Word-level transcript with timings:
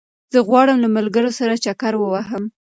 زه 0.33 0.39
غواړم 0.47 0.77
له 0.83 0.89
ملګرو 0.95 1.31
سره 1.39 1.61
چکر 1.65 1.93
ووهم 1.97 2.43